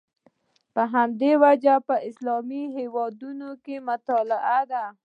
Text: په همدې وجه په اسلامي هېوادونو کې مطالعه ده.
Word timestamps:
په 0.73 0.83
همدې 0.93 1.31
وجه 1.43 1.75
په 1.87 1.95
اسلامي 2.09 2.63
هېوادونو 2.77 3.49
کې 3.63 3.75
مطالعه 3.89 4.59
ده. 4.71 4.83